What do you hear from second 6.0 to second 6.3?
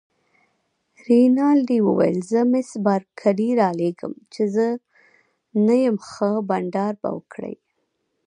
ښه